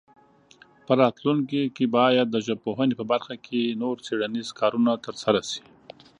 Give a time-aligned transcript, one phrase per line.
[0.85, 5.61] په راتلونکي کې باید د ژبپوهنې په برخه کې نور څېړنیز کارونه ترسره شي.